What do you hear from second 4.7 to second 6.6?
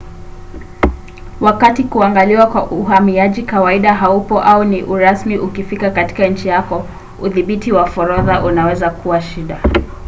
urasmi ukifika katika nchi